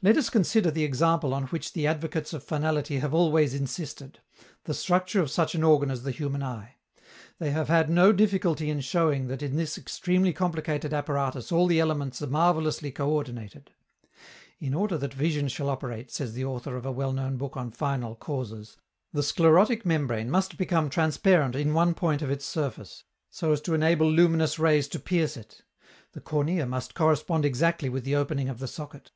Let 0.00 0.16
us 0.16 0.30
consider 0.30 0.70
the 0.70 0.84
example 0.84 1.34
on 1.34 1.48
which 1.48 1.72
the 1.72 1.84
advocates 1.84 2.32
of 2.32 2.44
finality 2.44 3.00
have 3.00 3.12
always 3.12 3.54
insisted: 3.54 4.20
the 4.66 4.72
structure 4.72 5.20
of 5.20 5.32
such 5.32 5.56
an 5.56 5.64
organ 5.64 5.90
as 5.90 6.04
the 6.04 6.12
human 6.12 6.44
eye. 6.44 6.76
They 7.40 7.50
have 7.50 7.66
had 7.66 7.90
no 7.90 8.12
difficulty 8.12 8.70
in 8.70 8.80
showing 8.82 9.26
that 9.26 9.42
in 9.42 9.56
this 9.56 9.76
extremely 9.76 10.32
complicated 10.32 10.94
apparatus 10.94 11.50
all 11.50 11.66
the 11.66 11.80
elements 11.80 12.22
are 12.22 12.28
marvelously 12.28 12.92
co 12.92 13.10
ordinated. 13.10 13.72
In 14.60 14.74
order 14.74 14.96
that 14.96 15.12
vision 15.12 15.48
shall 15.48 15.70
operate, 15.70 16.12
says 16.12 16.34
the 16.34 16.44
author 16.44 16.76
of 16.76 16.86
a 16.86 16.92
well 16.92 17.12
known 17.12 17.36
book 17.36 17.56
on 17.56 17.72
Final 17.72 18.14
Causes, 18.14 18.76
"the 19.12 19.24
sclerotic 19.24 19.84
membrane 19.84 20.30
must 20.30 20.56
become 20.56 20.88
transparent 20.88 21.56
in 21.56 21.74
one 21.74 21.94
point 21.94 22.22
of 22.22 22.30
its 22.30 22.44
surface, 22.44 23.02
so 23.28 23.50
as 23.50 23.60
to 23.62 23.74
enable 23.74 24.08
luminous 24.08 24.56
rays 24.60 24.86
to 24.86 25.00
pierce 25.00 25.36
it;... 25.36 25.64
the 26.12 26.20
cornea 26.20 26.64
must 26.64 26.94
correspond 26.94 27.44
exactly 27.44 27.88
with 27.88 28.04
the 28.04 28.14
opening 28.14 28.48
of 28.48 28.60
the 28.60 28.68
socket 28.68 29.10